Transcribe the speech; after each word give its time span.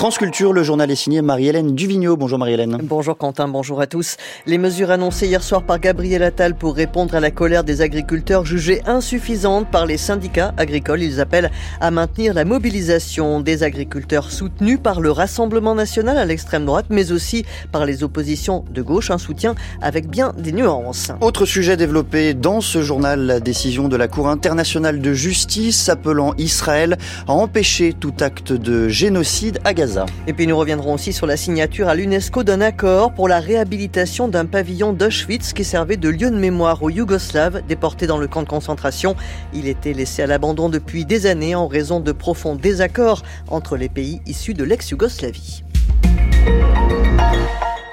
France 0.00 0.16
Culture, 0.16 0.54
le 0.54 0.62
journal 0.62 0.90
est 0.90 0.96
signé 0.96 1.20
Marie-Hélène 1.20 1.74
Duvigneau. 1.74 2.16
Bonjour 2.16 2.38
Marie-Hélène. 2.38 2.78
Bonjour 2.82 3.18
Quentin, 3.18 3.48
bonjour 3.48 3.82
à 3.82 3.86
tous. 3.86 4.16
Les 4.46 4.56
mesures 4.56 4.90
annoncées 4.90 5.26
hier 5.26 5.42
soir 5.42 5.62
par 5.62 5.78
Gabriel 5.78 6.22
Attal 6.22 6.54
pour 6.54 6.74
répondre 6.74 7.14
à 7.14 7.20
la 7.20 7.30
colère 7.30 7.64
des 7.64 7.82
agriculteurs 7.82 8.46
jugées 8.46 8.80
insuffisantes 8.86 9.70
par 9.70 9.84
les 9.84 9.98
syndicats 9.98 10.54
agricoles. 10.56 11.02
Ils 11.02 11.20
appellent 11.20 11.50
à 11.82 11.90
maintenir 11.90 12.32
la 12.32 12.46
mobilisation 12.46 13.42
des 13.42 13.62
agriculteurs 13.62 14.30
soutenus 14.32 14.78
par 14.82 15.02
le 15.02 15.10
Rassemblement 15.10 15.74
national 15.74 16.16
à 16.16 16.24
l'extrême 16.24 16.64
droite, 16.64 16.86
mais 16.88 17.12
aussi 17.12 17.44
par 17.70 17.84
les 17.84 18.02
oppositions 18.02 18.64
de 18.70 18.80
gauche. 18.80 19.10
Un 19.10 19.18
soutien 19.18 19.54
avec 19.82 20.08
bien 20.08 20.32
des 20.38 20.52
nuances. 20.52 21.12
Autre 21.20 21.44
sujet 21.44 21.76
développé 21.76 22.32
dans 22.32 22.62
ce 22.62 22.80
journal, 22.80 23.20
la 23.26 23.38
décision 23.38 23.88
de 23.88 23.96
la 23.96 24.08
Cour 24.08 24.30
internationale 24.30 25.02
de 25.02 25.12
justice 25.12 25.90
appelant 25.90 26.32
Israël 26.38 26.96
à 27.28 27.32
empêcher 27.32 27.92
tout 27.92 28.14
acte 28.20 28.54
de 28.54 28.88
génocide 28.88 29.58
à 29.64 29.74
Gaza. 29.74 29.89
Et 30.26 30.32
puis 30.32 30.46
nous 30.46 30.56
reviendrons 30.56 30.94
aussi 30.94 31.12
sur 31.12 31.26
la 31.26 31.36
signature 31.36 31.88
à 31.88 31.94
l'UNESCO 31.94 32.44
d'un 32.44 32.60
accord 32.60 33.12
pour 33.12 33.28
la 33.28 33.40
réhabilitation 33.40 34.28
d'un 34.28 34.46
pavillon 34.46 34.92
d'Auschwitz 34.92 35.52
qui 35.52 35.64
servait 35.64 35.96
de 35.96 36.08
lieu 36.08 36.30
de 36.30 36.36
mémoire 36.36 36.82
aux 36.82 36.90
Yougoslaves 36.90 37.62
déportés 37.66 38.06
dans 38.06 38.18
le 38.18 38.28
camp 38.28 38.42
de 38.42 38.48
concentration. 38.48 39.16
Il 39.52 39.66
était 39.66 39.92
laissé 39.92 40.22
à 40.22 40.26
l'abandon 40.26 40.68
depuis 40.68 41.04
des 41.04 41.26
années 41.26 41.54
en 41.54 41.66
raison 41.66 42.00
de 42.00 42.12
profonds 42.12 42.56
désaccords 42.56 43.22
entre 43.48 43.76
les 43.76 43.88
pays 43.88 44.20
issus 44.26 44.54
de 44.54 44.64
l'ex-Yougoslavie. 44.64 45.62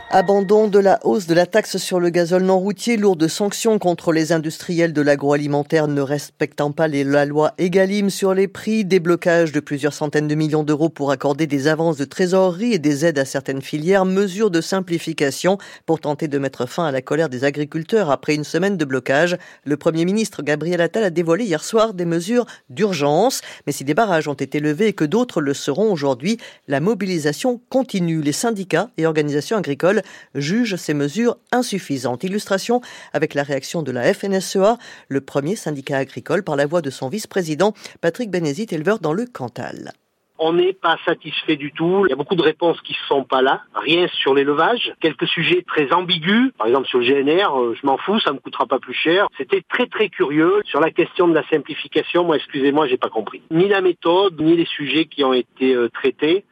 Abandon 0.09 0.69
de 0.69 0.79
la 0.79 1.01
hausse 1.03 1.27
de 1.27 1.33
la 1.33 1.45
taxe 1.45 1.75
sur 1.75 1.99
le 1.99 2.09
gazole 2.09 2.43
non 2.43 2.57
routier, 2.59 2.95
lourde 2.95 3.27
sanctions 3.27 3.77
contre 3.77 4.13
les 4.13 4.31
industriels 4.31 4.93
de 4.93 5.01
l'agroalimentaire 5.01 5.89
ne 5.89 5.99
respectant 5.99 6.71
pas 6.71 6.87
la 6.87 7.25
loi 7.25 7.53
Egalim 7.57 8.09
sur 8.09 8.33
les 8.33 8.47
prix, 8.47 8.85
déblocage 8.85 9.51
de 9.51 9.59
plusieurs 9.59 9.91
centaines 9.91 10.29
de 10.29 10.33
millions 10.33 10.63
d'euros 10.63 10.87
pour 10.87 11.11
accorder 11.11 11.45
des 11.45 11.67
avances 11.67 11.97
de 11.97 12.05
trésorerie 12.05 12.71
et 12.71 12.79
des 12.79 13.05
aides 13.05 13.19
à 13.19 13.25
certaines 13.25 13.61
filières, 13.61 14.05
mesures 14.05 14.49
de 14.49 14.61
simplification 14.61 15.57
pour 15.85 15.99
tenter 15.99 16.29
de 16.29 16.37
mettre 16.39 16.67
fin 16.67 16.85
à 16.85 16.91
la 16.93 17.01
colère 17.01 17.27
des 17.27 17.43
agriculteurs 17.43 18.09
après 18.09 18.33
une 18.33 18.45
semaine 18.45 18.77
de 18.77 18.85
blocage. 18.85 19.37
Le 19.65 19.75
Premier 19.75 20.05
ministre 20.05 20.41
Gabriel 20.41 20.79
Attal 20.79 21.03
a 21.03 21.09
dévoilé 21.09 21.43
hier 21.43 21.65
soir 21.65 21.93
des 21.93 22.05
mesures 22.05 22.45
d'urgence, 22.69 23.41
mais 23.65 23.73
si 23.73 23.83
des 23.83 23.93
barrages 23.93 24.29
ont 24.29 24.35
été 24.35 24.61
levés 24.61 24.87
et 24.87 24.93
que 24.93 25.03
d'autres 25.03 25.41
le 25.41 25.53
seront 25.53 25.91
aujourd'hui, 25.91 26.37
la 26.69 26.79
mobilisation 26.79 27.59
continue. 27.69 28.21
Les 28.21 28.31
syndicats 28.31 28.89
et 28.95 29.05
organisations 29.05 29.57
agricoles 29.57 29.96
juge 30.35 30.75
ces 30.75 30.93
mesures 30.93 31.37
insuffisantes. 31.51 32.23
Illustration 32.23 32.81
avec 33.13 33.33
la 33.33 33.43
réaction 33.43 33.83
de 33.83 33.91
la 33.91 34.13
FNSEA, 34.13 34.77
le 35.07 35.21
premier 35.21 35.55
syndicat 35.55 35.97
agricole, 35.97 36.43
par 36.43 36.55
la 36.55 36.65
voix 36.65 36.81
de 36.81 36.89
son 36.89 37.09
vice-président 37.09 37.73
Patrick 38.01 38.29
Bénézit, 38.29 38.67
éleveur 38.71 38.99
dans 38.99 39.13
le 39.13 39.25
Cantal. 39.25 39.93
On 40.39 40.53
n'est 40.53 40.73
pas 40.73 40.97
satisfait 41.05 41.55
du 41.55 41.71
tout. 41.71 42.05
Il 42.05 42.09
y 42.09 42.13
a 42.13 42.15
beaucoup 42.15 42.35
de 42.35 42.43
réponses 42.43 42.79
qui 42.81 42.93
ne 42.93 43.07
sont 43.07 43.23
pas 43.23 43.41
là. 43.41 43.63
Rien 43.73 44.07
sur 44.07 44.35
l'élevage. 44.35 44.93
Quelques 45.01 45.27
sujets 45.27 45.63
très 45.67 45.91
ambigus. 45.91 46.51
Par 46.57 46.67
exemple, 46.67 46.87
sur 46.87 46.99
le 46.99 47.05
GNR, 47.05 47.59
euh, 47.59 47.75
je 47.79 47.85
m'en 47.85 47.97
fous, 47.97 48.19
ça 48.19 48.33
me 48.33 48.39
coûtera 48.39 48.67
pas 48.67 48.79
plus 48.79 48.93
cher. 48.93 49.27
C'était 49.37 49.63
très 49.67 49.87
très 49.87 50.09
curieux. 50.09 50.61
Sur 50.65 50.79
la 50.79 50.91
question 50.91 51.27
de 51.27 51.33
la 51.33 51.47
simplification, 51.49 52.23
moi, 52.23 52.35
excusez-moi, 52.35 52.87
j'ai 52.87 52.97
pas 52.97 53.09
compris. 53.09 53.41
Ni 53.49 53.67
la 53.67 53.81
méthode, 53.81 54.39
ni 54.39 54.55
les 54.55 54.65
sujets 54.65 55.05
qui 55.05 55.23
ont 55.23 55.33
été 55.33 55.73
euh, 55.73 55.89
traités 55.89 56.45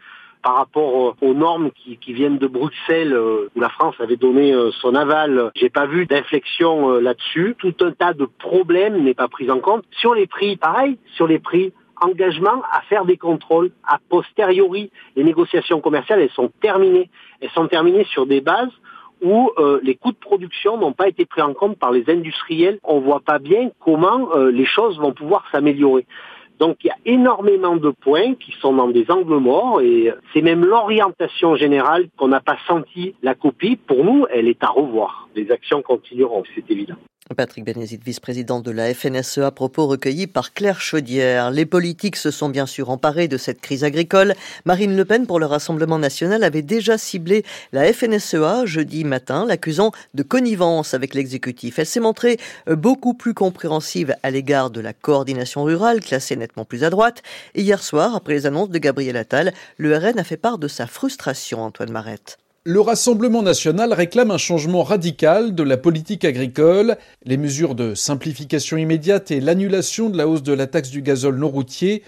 par 0.45 0.57
rapport 0.57 1.15
aux 1.19 1.33
normes 1.33 1.71
qui, 1.71 2.13
viennent 2.13 2.37
de 2.37 2.45
Bruxelles, 2.45 3.13
euh, 3.13 3.49
où 3.55 3.59
la 3.59 3.69
France 3.69 3.95
avait 3.99 4.15
donné 4.15 4.53
euh, 4.53 4.69
son 4.79 4.93
aval. 4.93 5.49
J'ai 5.55 5.71
pas 5.71 5.87
vu 5.87 6.05
d'inflexion 6.05 6.91
euh, 6.91 6.99
là-dessus. 6.99 7.55
Tout 7.57 7.73
un 7.81 7.91
tas 7.91 8.13
de 8.13 8.25
problèmes 8.25 9.03
n'est 9.03 9.15
pas 9.15 9.27
pris 9.27 9.49
en 9.49 9.59
compte. 9.59 9.83
Sur 9.89 10.13
les 10.13 10.27
prix, 10.27 10.55
pareil, 10.55 10.99
sur 11.15 11.25
les 11.25 11.39
prix, 11.39 11.73
engagement 11.99 12.61
à 12.71 12.81
faire 12.81 13.05
des 13.05 13.17
contrôles 13.17 13.71
a 13.87 13.97
posteriori. 14.07 14.91
Les 15.15 15.23
négociations 15.23 15.81
commerciales, 15.81 16.21
elles 16.21 16.29
sont 16.29 16.51
terminées. 16.61 17.09
Elles 17.41 17.49
sont 17.49 17.67
terminées 17.67 18.05
sur 18.11 18.27
des 18.27 18.41
bases 18.41 18.69
où 19.23 19.49
les 19.81 19.95
coûts 19.95 20.11
de 20.11 20.17
production 20.17 20.77
n'ont 20.77 20.91
pas 20.91 21.07
été 21.07 21.25
pris 21.25 21.41
en 21.41 21.53
compte 21.53 21.79
par 21.79 21.91
les 21.91 22.07
industriels. 22.09 22.77
On 22.83 22.99
voit 22.99 23.21
pas 23.21 23.39
bien 23.39 23.71
comment 23.79 24.29
les 24.35 24.65
choses 24.65 24.99
vont 24.99 25.13
pouvoir 25.13 25.45
s'améliorer. 25.51 26.05
Donc 26.59 26.77
il 26.83 26.87
y 26.87 26.89
a 26.89 26.97
énormément 27.05 27.75
de 27.75 27.89
points 27.89 28.35
qui 28.35 28.53
sont 28.61 28.73
dans 28.73 28.87
des 28.87 29.09
angles 29.09 29.37
morts 29.37 29.81
et 29.81 30.11
c'est 30.33 30.41
même 30.41 30.63
l'orientation 30.65 31.55
générale 31.55 32.07
qu'on 32.17 32.29
n'a 32.29 32.39
pas 32.39 32.57
senti 32.67 33.15
la 33.21 33.35
copie. 33.35 33.75
Pour 33.75 34.03
nous, 34.03 34.25
elle 34.31 34.47
est 34.47 34.63
à 34.63 34.67
revoir. 34.67 35.27
Les 35.35 35.51
actions 35.51 35.81
continueront, 35.81 36.43
c'est 36.55 36.69
évident. 36.71 36.95
Patrick 37.33 37.65
Bénézit, 37.65 37.99
vice-président 38.05 38.59
de 38.59 38.69
la 38.69 38.93
FNSE, 38.93 39.39
à 39.39 39.49
propos 39.49 39.87
recueillis 39.87 40.27
par 40.27 40.53
Claire 40.53 40.79
Chaudière. 40.79 41.49
Les 41.49 41.65
politiques 41.65 42.17
se 42.17 42.29
sont 42.29 42.49
bien 42.49 42.67
sûr 42.67 42.91
emparés 42.91 43.27
de 43.27 43.37
cette 43.37 43.61
crise 43.61 43.83
agricole. 43.83 44.35
Marine 44.65 44.95
Le 44.95 45.05
Pen, 45.05 45.25
pour 45.25 45.39
le 45.39 45.47
Rassemblement 45.47 45.97
national, 45.97 46.43
avait 46.43 46.61
déjà 46.61 46.99
ciblé 46.99 47.43
la 47.73 47.91
FNSEA 47.91 48.65
jeudi 48.65 49.03
matin, 49.03 49.43
l'accusant 49.47 49.91
de 50.13 50.21
connivence 50.21 50.93
avec 50.93 51.15
l'exécutif. 51.15 51.79
Elle 51.79 51.87
s'est 51.87 51.99
montrée 51.99 52.37
beaucoup 52.67 53.15
plus 53.15 53.33
compréhensive 53.33 54.15
à 54.21 54.29
l'égard 54.29 54.69
de 54.69 54.79
la 54.79 54.93
coordination 54.93 55.63
rurale, 55.63 56.01
classée 56.01 56.35
nettement 56.35 56.63
plus 56.63 56.83
à 56.83 56.91
droite. 56.91 57.23
Et 57.55 57.63
hier 57.63 57.81
soir, 57.81 58.15
après 58.15 58.33
les 58.33 58.45
annonces 58.45 58.69
de 58.69 58.77
Gabriel 58.77 59.17
Attal, 59.17 59.51
le 59.77 59.97
RN 59.97 60.19
a 60.19 60.23
fait 60.23 60.37
part 60.37 60.59
de 60.59 60.67
sa 60.67 60.85
frustration, 60.85 61.63
Antoine 61.63 61.91
Marette. 61.91 62.37
Le 62.67 62.81
Rassemblement 62.81 63.43
national 63.43 63.93
réclame 63.93 64.31
un 64.31 64.39
changement 64.39 64.81
radical 64.81 65.53
de 65.53 65.61
la 65.61 65.77
politique 65.77 66.25
agricole. 66.25 66.97
Les 67.23 67.37
mesures 67.37 67.75
de 67.75 67.93
simplification 67.93 68.75
immédiate 68.75 69.29
et 69.29 69.39
l'annulation 69.39 70.09
de 70.09 70.17
la 70.17 70.27
hausse 70.27 70.41
de 70.41 70.51
la 70.51 70.65
taxe 70.65 70.89
du 70.89 71.03
gazole 71.03 71.37
non 71.37 71.49
routier 71.49 72.01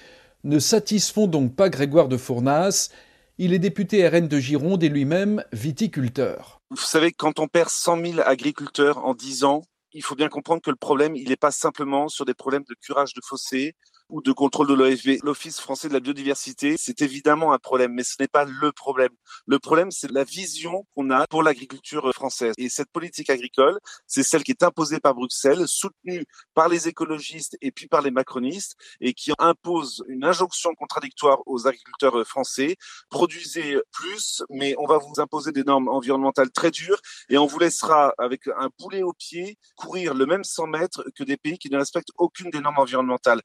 ne 0.46 0.58
satisfont 0.58 1.28
donc 1.28 1.56
pas 1.56 1.70
Grégoire 1.70 2.08
de 2.08 2.18
Fournas. 2.18 2.90
Il 3.38 3.54
est 3.54 3.60
député 3.60 4.08
RN 4.08 4.28
de 4.28 4.40
Gironde 4.40 4.82
et 4.82 4.90
lui-même 4.90 5.44
viticulteur. 5.54 6.60
Vous 6.72 6.78
savez, 6.78 7.12
quand 7.12 7.38
on 7.38 7.48
perd 7.48 7.70
100 7.70 8.04
000 8.04 8.20
agriculteurs 8.26 9.06
en 9.06 9.14
10 9.14 9.44
ans, 9.44 9.62
il 9.94 10.02
faut 10.02 10.16
bien 10.16 10.28
comprendre 10.28 10.64
que 10.64 10.72
le 10.72 10.76
problème, 10.76 11.16
il 11.16 11.30
n'est 11.30 11.36
pas 11.36 11.52
simplement 11.52 12.08
sur 12.08 12.26
des 12.26 12.34
problèmes 12.34 12.66
de 12.68 12.74
curage 12.82 13.14
de 13.14 13.22
fossés 13.24 13.76
ou 14.10 14.22
de 14.22 14.32
contrôle 14.32 14.68
de 14.68 14.74
l'OFB. 14.74 15.24
L'Office 15.24 15.60
français 15.60 15.90
de 15.90 15.94
la 15.94 16.00
biodiversité, 16.00 16.76
c'est 16.78 17.02
évidemment 17.02 17.54
un 17.54 17.58
problème, 17.58 17.94
mais 17.94 18.04
ce 18.04 18.16
n'est 18.20 18.28
pas 18.28 18.46
le 18.46 18.72
problème. 18.72 19.12
Le 19.46 19.60
problème, 19.60 19.92
c'est 19.92 20.12
la 20.12 20.24
vision 20.24 20.86
qu'on 20.96 21.10
a 21.10 21.26
pour 21.28 21.44
l'agriculture 21.44 22.12
française. 22.14 22.54
Et 22.58 22.70
cette 22.70 22.90
politique 22.92 23.30
agricole, 23.30 23.80
c'est 24.06 24.24
celle 24.24 24.44
qui 24.44 24.52
est 24.52 24.64
imposée 24.64 25.00
par 25.00 25.14
Bruxelles, 25.14 25.68
soutenue 25.68 26.26
par 26.54 26.70
les 26.70 26.88
écologistes 26.88 27.58
et 27.62 27.72
puis 27.72 27.88
par 27.88 28.02
les 28.02 28.12
macronistes, 28.12 28.76
et 29.02 29.14
qui 29.14 29.32
impose 29.40 30.04
une 30.08 30.24
injonction 30.24 30.74
contradictoire 30.76 31.40
aux 31.46 31.68
agriculteurs 31.68 32.26
français. 32.26 32.76
Produisez 33.10 33.78
plus, 33.92 34.44
mais 34.50 34.76
on 34.78 34.86
va 34.86 34.98
vous 34.98 35.20
imposer 35.20 35.52
des 35.52 35.64
normes 35.64 35.90
environnementales 35.90 36.52
très 36.52 36.72
dures, 36.72 37.00
et 37.30 37.38
on 37.38 37.46
vous 37.46 37.60
laissera, 37.60 38.14
avec 38.18 38.48
un 38.48 38.70
boulet 38.80 39.04
au 39.04 39.14
pied, 39.14 39.58
courir 39.76 40.14
le 40.14 40.26
même 40.26 40.44
100 40.44 40.68
mètres 40.68 41.04
que 41.16 41.24
des 41.24 41.38
pays 41.38 41.58
qui 41.58 41.70
ne 41.70 41.78
respectent 41.78 42.12
aucune 42.18 42.50
des 42.50 42.60
normes 42.60 42.80
environnementales. 42.80 43.42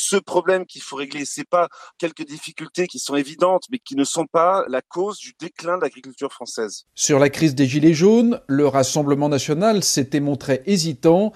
Ce 0.00 0.16
problème 0.16 0.66
qu'il 0.66 0.82
faut 0.82 0.96
régler. 0.96 1.24
C'est 1.24 1.48
pas 1.48 1.68
quelques 1.98 2.24
difficultés 2.24 2.86
qui 2.86 2.98
sont 2.98 3.16
évidentes, 3.16 3.64
mais 3.70 3.78
qui 3.78 3.96
ne 3.96 4.04
sont 4.04 4.26
pas 4.26 4.64
la 4.68 4.82
cause 4.82 5.18
du 5.18 5.34
déclin 5.38 5.76
de 5.76 5.82
l'agriculture 5.82 6.32
française. 6.32 6.84
Sur 6.94 7.18
la 7.18 7.28
crise 7.28 7.54
des 7.54 7.66
Gilets 7.66 7.94
jaunes, 7.94 8.40
le 8.46 8.66
Rassemblement 8.66 9.28
national 9.28 9.84
s'était 9.84 10.20
montré 10.20 10.62
hésitant. 10.66 11.32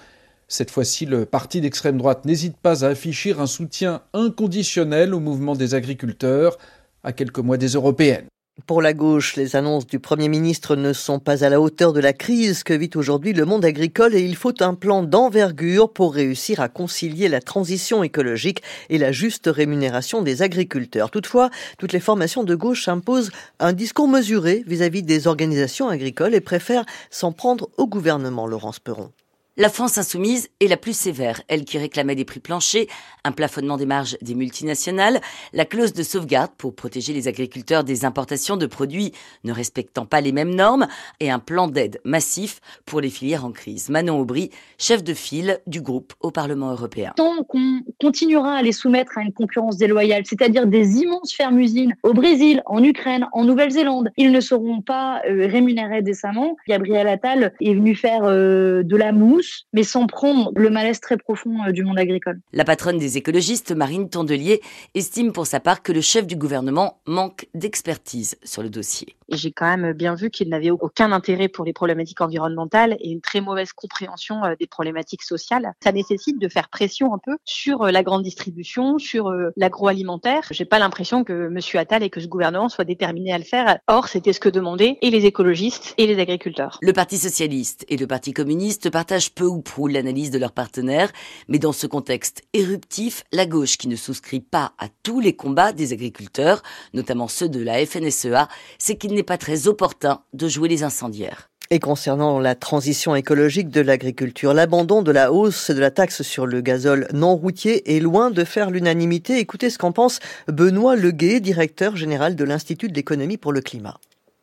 Cette 0.47 0.71
fois-ci, 0.71 1.05
le 1.05 1.25
parti 1.25 1.61
d'extrême 1.61 1.97
droite 1.97 2.25
n'hésite 2.25 2.57
pas 2.57 2.83
à 2.85 2.89
afficher 2.89 3.33
un 3.33 3.47
soutien 3.47 4.01
inconditionnel 4.13 5.13
au 5.13 5.19
mouvement 5.19 5.55
des 5.55 5.73
agriculteurs 5.73 6.57
à 7.03 7.13
quelques 7.13 7.39
mois 7.39 7.57
des 7.57 7.69
européennes. 7.69 8.27
Pour 8.67 8.81
la 8.81 8.93
gauche, 8.93 9.35
les 9.35 9.57
annonces 9.57 9.85
du 9.85 9.99
Premier 9.99 10.29
ministre 10.29 10.75
ne 10.77 10.91
sont 10.91 11.19
pas 11.19 11.43
à 11.43 11.49
la 11.49 11.59
hauteur 11.59 11.91
de 11.91 11.99
la 11.99 12.13
crise 12.13 12.63
que 12.63 12.73
vit 12.73 12.89
aujourd'hui 12.95 13.33
le 13.33 13.45
monde 13.45 13.65
agricole 13.65 14.15
et 14.15 14.21
il 14.21 14.35
faut 14.35 14.63
un 14.63 14.73
plan 14.73 15.03
d'envergure 15.03 15.91
pour 15.91 16.15
réussir 16.15 16.61
à 16.61 16.69
concilier 16.69 17.27
la 17.27 17.41
transition 17.41 18.01
écologique 18.01 18.63
et 18.89 18.97
la 18.97 19.11
juste 19.11 19.47
rémunération 19.47 20.21
des 20.21 20.41
agriculteurs. 20.41 21.11
Toutefois, 21.11 21.51
toutes 21.77 21.93
les 21.93 21.99
formations 21.99 22.43
de 22.43 22.55
gauche 22.55 22.87
imposent 22.87 23.31
un 23.59 23.73
discours 23.73 24.07
mesuré 24.07 24.63
vis-à-vis 24.65 25.01
-vis 25.01 25.05
des 25.05 25.27
organisations 25.27 25.89
agricoles 25.89 26.33
et 26.33 26.41
préfèrent 26.41 26.85
s'en 27.11 27.33
prendre 27.33 27.69
au 27.77 27.87
gouvernement, 27.87 28.47
Laurence 28.47 28.79
Perron. 28.79 29.11
La 29.57 29.69
France 29.69 29.97
insoumise 29.97 30.49
est 30.59 30.67
la 30.67 30.75
plus 30.75 30.91
sévère, 30.91 31.41
elle 31.47 31.63
qui 31.63 31.77
réclamait 31.77 32.15
des 32.15 32.25
prix 32.25 32.41
planchers, 32.41 32.87
un 33.23 33.31
plafonnement 33.31 33.77
des 33.77 33.85
marges 33.85 34.17
des 34.21 34.35
multinationales, 34.35 35.21
la 35.53 35.63
clause 35.63 35.93
de 35.93 36.03
sauvegarde 36.03 36.51
pour 36.57 36.75
protéger 36.75 37.13
les 37.13 37.29
agriculteurs 37.29 37.85
des 37.85 38.03
importations 38.03 38.57
de 38.57 38.65
produits 38.65 39.13
ne 39.45 39.53
respectant 39.53 40.05
pas 40.05 40.19
les 40.19 40.33
mêmes 40.33 40.53
normes 40.53 40.87
et 41.21 41.31
un 41.31 41.39
plan 41.39 41.69
d'aide 41.69 42.01
massif 42.03 42.59
pour 42.85 42.99
les 42.99 43.09
filières 43.09 43.45
en 43.45 43.53
crise. 43.53 43.87
Manon 43.87 44.19
Aubry, 44.19 44.49
chef 44.77 45.05
de 45.05 45.13
file 45.13 45.59
du 45.67 45.79
groupe 45.79 46.11
au 46.19 46.31
Parlement 46.31 46.71
européen. 46.71 47.13
Tant 47.15 47.41
qu'on 47.45 47.79
continuera 48.01 48.55
à 48.55 48.61
les 48.61 48.73
soumettre 48.73 49.17
à 49.17 49.21
une 49.21 49.31
concurrence 49.31 49.77
déloyale, 49.77 50.23
c'est-à-dire 50.25 50.67
des 50.67 50.97
immenses 50.97 51.31
fermes-usines 51.33 51.95
au 52.03 52.11
Brésil, 52.11 52.61
en 52.65 52.83
Ukraine, 52.83 53.25
en 53.31 53.45
Nouvelle-Zélande, 53.45 54.09
ils 54.17 54.33
ne 54.33 54.41
seront 54.41 54.81
pas 54.81 55.21
euh, 55.29 55.47
rémunérés 55.47 56.01
décemment. 56.01 56.57
Gabriel 56.67 57.07
Attal 57.07 57.53
est 57.61 57.73
venu 57.73 57.95
faire 57.95 58.25
euh, 58.25 58.83
de 58.83 58.97
la 58.97 59.13
mousse 59.13 59.44
mais 59.73 59.83
sans 59.83 60.07
prendre 60.07 60.51
le 60.55 60.69
malaise 60.69 60.99
très 60.99 61.17
profond 61.17 61.63
euh, 61.67 61.71
du 61.71 61.83
monde 61.83 61.99
agricole. 61.99 62.39
La 62.53 62.63
patronne 62.63 62.97
des 62.97 63.17
écologistes, 63.17 63.71
Marine 63.71 64.09
Tondelier, 64.09 64.61
estime 64.93 65.31
pour 65.31 65.47
sa 65.47 65.59
part 65.59 65.81
que 65.81 65.91
le 65.91 66.01
chef 66.01 66.27
du 66.27 66.35
gouvernement 66.35 67.01
manque 67.05 67.47
d'expertise 67.53 68.37
sur 68.43 68.63
le 68.63 68.69
dossier. 68.69 69.15
J'ai 69.29 69.51
quand 69.51 69.65
même 69.65 69.93
bien 69.93 70.15
vu 70.15 70.29
qu'il 70.29 70.49
n'avait 70.49 70.71
aucun 70.71 71.11
intérêt 71.11 71.47
pour 71.47 71.65
les 71.65 71.73
problématiques 71.73 72.21
environnementales 72.21 72.97
et 72.99 73.09
une 73.09 73.21
très 73.21 73.41
mauvaise 73.41 73.73
compréhension 73.73 74.43
euh, 74.43 74.55
des 74.59 74.67
problématiques 74.67 75.23
sociales. 75.23 75.73
Ça 75.83 75.91
nécessite 75.91 76.39
de 76.39 76.47
faire 76.47 76.69
pression 76.69 77.13
un 77.13 77.19
peu 77.19 77.37
sur 77.43 77.83
euh, 77.83 77.91
la 77.91 78.03
grande 78.03 78.23
distribution, 78.23 78.97
sur 78.97 79.31
l'agroalimentaire. 79.55 80.43
J'ai 80.51 80.65
pas 80.65 80.79
l'impression 80.79 81.23
que 81.23 81.47
M. 81.47 81.59
Attal 81.79 82.03
et 82.03 82.09
que 82.09 82.19
ce 82.19 82.27
gouvernement 82.27 82.69
soient 82.69 82.85
déterminés 82.85 83.33
à 83.33 83.37
le 83.37 83.43
faire. 83.43 83.79
Or, 83.87 84.07
c'était 84.07 84.33
ce 84.33 84.39
que 84.39 84.49
demandaient 84.49 84.97
et 85.01 85.09
les 85.09 85.25
écologistes 85.25 85.93
et 85.97 86.07
les 86.07 86.19
agriculteurs. 86.19 86.77
Le 86.81 86.93
Parti 86.93 87.17
socialiste 87.17 87.85
et 87.89 87.97
le 87.97 88.07
Parti 88.07 88.33
communiste 88.33 88.89
partagent 88.89 89.33
peu 89.33 89.45
ou 89.45 89.61
prou 89.61 89.87
l'analyse 89.87 90.31
de 90.31 90.39
leurs 90.39 90.51
partenaires, 90.51 91.11
mais 91.47 91.59
dans 91.59 91.71
ce 91.71 91.87
contexte 91.87 92.43
éruptif, 92.53 93.23
la 93.31 93.45
gauche 93.45 93.77
qui 93.77 93.87
ne 93.87 93.95
souscrit 93.95 94.39
pas 94.39 94.73
à 94.77 94.87
tous 95.03 95.19
les 95.19 95.35
combats 95.35 95.73
des 95.73 95.93
agriculteurs, 95.93 96.61
notamment 96.93 97.27
ceux 97.27 97.49
de 97.49 97.61
la 97.61 97.85
FNSEA, 97.85 98.47
c'est 98.77 98.97
qu'il 98.97 99.14
n'est 99.15 99.23
pas 99.23 99.37
très 99.37 99.67
opportun 99.67 100.21
de 100.33 100.47
jouer 100.47 100.69
les 100.69 100.83
incendiaires. 100.83 101.49
Et 101.71 101.79
concernant 101.79 102.39
la 102.39 102.53
transition 102.53 103.15
écologique 103.15 103.69
de 103.69 103.81
l'agriculture, 103.81 104.53
l'abandon 104.53 105.01
de 105.01 105.11
la 105.11 105.31
hausse 105.31 105.71
de 105.71 105.79
la 105.79 105.89
taxe 105.89 106.21
sur 106.21 106.45
le 106.45 106.61
gazole 106.61 107.07
non 107.11 107.35
routier 107.35 107.95
est 107.95 107.99
loin 107.99 108.29
de 108.29 108.43
faire 108.43 108.69
l'unanimité. 108.69 109.39
Écoutez 109.39 109.71
ce 109.71 109.79
qu'en 109.79 109.91
pense 109.91 110.19
Benoît 110.47 110.95
Leguet, 110.95 111.39
directeur 111.39 111.95
général 111.95 112.35
de 112.35 112.43
l'Institut 112.43 112.87
de 112.87 112.93
l'économie 112.93 113.37
pour 113.37 113.51
le 113.51 113.61
climat. 113.61 113.97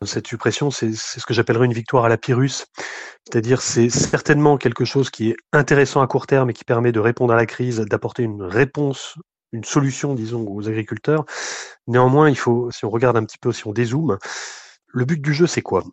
Cette 0.04 0.26
suppression, 0.26 0.72
c'est 0.72 0.94
ce 0.94 1.24
que 1.24 1.32
j'appellerais 1.32 1.66
une 1.66 1.72
victoire 1.72 2.04
à 2.04 2.08
la 2.08 2.18
Pyrrhus. 2.18 2.64
C'est-à-dire, 3.24 3.62
c'est 3.62 3.88
certainement 3.88 4.56
quelque 4.56 4.84
chose 4.84 5.10
qui 5.10 5.30
est 5.30 5.36
intéressant 5.52 6.02
à 6.02 6.08
court 6.08 6.26
terme 6.26 6.50
et 6.50 6.52
qui 6.52 6.64
permet 6.64 6.90
de 6.90 6.98
répondre 6.98 7.32
à 7.32 7.36
la 7.36 7.46
crise, 7.46 7.78
d'apporter 7.78 8.24
une 8.24 8.42
réponse, 8.42 9.14
une 9.52 9.64
solution, 9.64 10.14
disons, 10.14 10.46
aux 10.48 10.68
agriculteurs. 10.68 11.24
Néanmoins, 11.86 12.30
il 12.30 12.36
faut, 12.36 12.70
si 12.70 12.84
on 12.84 12.90
regarde 12.90 13.16
un 13.16 13.24
petit 13.24 13.38
peu, 13.38 13.52
si 13.52 13.66
on 13.66 13.72
dézoome, 13.72 14.18
le 14.88 15.04
but 15.04 15.20
du 15.20 15.34
jeu, 15.34 15.46
c'est 15.46 15.62
quoi? 15.62 15.84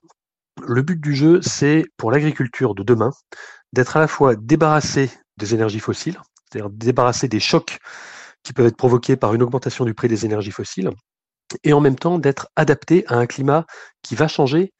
Le 0.61 0.81
but 0.81 0.99
du 0.99 1.15
jeu, 1.15 1.41
c'est 1.41 1.85
pour 1.97 2.11
l'agriculture 2.11 2.75
de 2.75 2.83
demain 2.83 3.11
d'être 3.71 3.97
à 3.97 3.99
la 3.99 4.07
fois 4.07 4.35
débarrassé 4.35 5.11
des 5.37 5.53
énergies 5.53 5.79
fossiles, 5.79 6.19
c'est-à-dire 6.51 6.69
débarrassé 6.69 7.27
des 7.27 7.39
chocs 7.39 7.77
qui 8.43 8.53
peuvent 8.53 8.67
être 8.67 8.77
provoqués 8.77 9.15
par 9.15 9.33
une 9.33 9.43
augmentation 9.43 9.85
du 9.85 9.93
prix 9.93 10.07
des 10.07 10.25
énergies 10.25 10.51
fossiles, 10.51 10.89
et 11.63 11.73
en 11.73 11.79
même 11.79 11.97
temps 11.97 12.19
d'être 12.19 12.47
adapté 12.55 13.05
à 13.07 13.15
un 13.15 13.25
climat 13.25 13.65
qui 14.01 14.15
va 14.15 14.27
changer, 14.27 14.73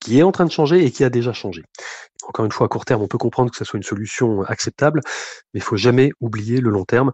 qui 0.00 0.18
est 0.18 0.22
en 0.22 0.32
train 0.32 0.44
de 0.44 0.50
changer 0.50 0.84
et 0.84 0.90
qui 0.90 1.04
a 1.04 1.10
déjà 1.10 1.32
changé. 1.32 1.62
Encore 2.28 2.44
une 2.44 2.52
fois, 2.52 2.66
à 2.66 2.68
court 2.68 2.84
terme, 2.84 3.02
on 3.02 3.08
peut 3.08 3.18
comprendre 3.18 3.50
que 3.50 3.56
ce 3.56 3.64
soit 3.64 3.78
une 3.78 3.82
solution 3.82 4.42
acceptable, 4.42 5.00
mais 5.52 5.60
il 5.60 5.62
faut 5.62 5.76
jamais 5.76 6.10
oublier 6.20 6.60
le 6.60 6.70
long 6.70 6.84
terme. 6.84 7.12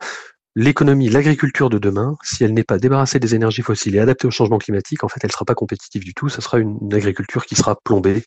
L'économie, 0.55 1.09
l'agriculture 1.09 1.71
de 1.71 1.79
demain, 1.79 2.17
si 2.23 2.45
elle 2.45 2.53
n'est 2.53 2.65
pas 2.65 2.79
débarrassée 2.79 3.19
des 3.19 3.35
énergies 3.35 3.63
fossiles 3.63 3.97
et 3.97 4.01
adaptée 4.01 4.27
au 4.27 4.31
changement 4.31 4.59
climatique, 4.59 5.03
en 5.03 5.09
fait, 5.09 5.21
elle 5.23 5.29
ne 5.29 5.33
sera 5.33 5.47
pas 5.47 5.55
compétitive 5.55 6.05
du 6.05 6.13
tout. 6.13 6.29
Ce 6.29 6.43
sera 6.43 6.59
une, 6.59 6.93
agriculture 6.93 7.47
qui 7.47 7.55
sera 7.55 7.77
plombée. 7.85 8.23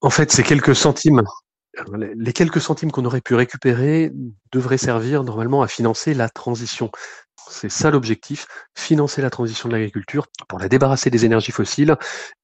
En 0.00 0.10
fait, 0.10 0.32
ces 0.32 0.42
quelques 0.42 0.74
centimes, 0.74 1.22
les 1.92 2.32
quelques 2.32 2.60
centimes 2.60 2.90
qu'on 2.90 3.04
aurait 3.04 3.20
pu 3.20 3.34
récupérer 3.34 4.10
devraient 4.50 4.78
servir 4.78 5.22
normalement 5.22 5.62
à 5.62 5.68
financer 5.68 6.14
la 6.14 6.28
transition. 6.28 6.90
C'est 7.48 7.70
ça 7.70 7.90
l'objectif, 7.90 8.46
financer 8.76 9.22
la 9.22 9.30
transition 9.30 9.68
de 9.68 9.74
l'agriculture 9.74 10.26
pour 10.48 10.58
la 10.58 10.68
débarrasser 10.68 11.10
des 11.10 11.24
énergies 11.24 11.52
fossiles 11.52 11.96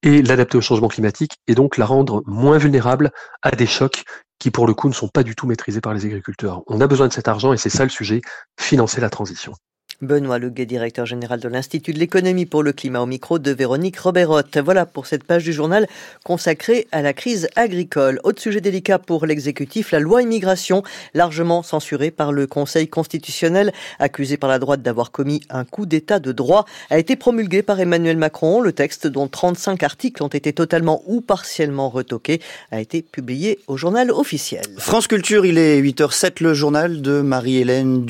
et 0.02 0.22
l'adapter 0.22 0.56
au 0.56 0.60
changement 0.60 0.88
climatique 0.88 1.36
et 1.46 1.54
donc 1.54 1.76
la 1.76 1.86
rendre 1.86 2.22
moins 2.26 2.58
vulnérable 2.58 3.10
à 3.42 3.50
des 3.50 3.66
chocs 3.66 4.04
qui 4.38 4.50
pour 4.50 4.66
le 4.66 4.74
coup 4.74 4.88
ne 4.88 4.94
sont 4.94 5.08
pas 5.08 5.22
du 5.22 5.34
tout 5.34 5.46
maîtrisés 5.46 5.80
par 5.80 5.94
les 5.94 6.04
agriculteurs. 6.04 6.62
On 6.66 6.80
a 6.80 6.86
besoin 6.86 7.08
de 7.08 7.12
cet 7.12 7.28
argent 7.28 7.52
et 7.52 7.56
c'est 7.56 7.70
ça 7.70 7.84
le 7.84 7.90
sujet, 7.90 8.20
financer 8.58 9.00
la 9.00 9.10
transition. 9.10 9.54
Benoît 10.02 10.38
Leguet, 10.38 10.66
directeur 10.66 11.06
général 11.06 11.40
de 11.40 11.48
l'Institut 11.48 11.92
de 11.92 11.98
l'économie 11.98 12.46
pour 12.46 12.62
le 12.62 12.72
climat 12.72 13.00
au 13.00 13.06
micro 13.06 13.38
de 13.38 13.50
Véronique 13.50 13.98
Roberotte. 13.98 14.58
Voilà 14.58 14.86
pour 14.86 15.06
cette 15.06 15.24
page 15.24 15.44
du 15.44 15.52
journal 15.52 15.86
consacrée 16.24 16.86
à 16.92 17.02
la 17.02 17.12
crise 17.12 17.48
agricole. 17.56 18.20
Autre 18.24 18.40
sujet 18.40 18.60
délicat 18.60 18.98
pour 18.98 19.26
l'exécutif, 19.26 19.92
la 19.92 20.00
loi 20.00 20.22
immigration, 20.22 20.82
largement 21.14 21.62
censurée 21.62 22.10
par 22.10 22.32
le 22.32 22.46
Conseil 22.46 22.88
constitutionnel, 22.88 23.72
accusé 23.98 24.36
par 24.36 24.50
la 24.50 24.58
droite 24.58 24.82
d'avoir 24.82 25.10
commis 25.10 25.42
un 25.50 25.64
coup 25.64 25.86
d'état 25.86 26.18
de 26.18 26.32
droit, 26.32 26.64
a 26.90 26.98
été 26.98 27.16
promulguée 27.16 27.62
par 27.62 27.78
Emmanuel 27.78 28.16
Macron. 28.16 28.60
Le 28.60 28.72
texte, 28.72 29.06
dont 29.06 29.28
35 29.28 29.82
articles 29.82 30.22
ont 30.22 30.28
été 30.28 30.52
totalement 30.52 31.02
ou 31.06 31.20
partiellement 31.20 31.88
retoqués, 31.88 32.40
a 32.70 32.80
été 32.80 33.02
publié 33.02 33.60
au 33.68 33.76
journal 33.76 34.10
officiel. 34.10 34.64
France 34.78 35.06
Culture, 35.06 35.46
il 35.46 35.58
est 35.58 35.80
8h07, 35.80 36.42
le 36.42 36.54
journal 36.54 37.02
de 37.02 37.20
Marie-Hélène 37.20 38.04